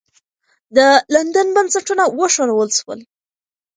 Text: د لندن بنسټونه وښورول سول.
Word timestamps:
د 0.75 0.77
لندن 1.13 1.47
بنسټونه 1.55 2.03
وښورول 2.19 2.69
سول. 2.79 2.99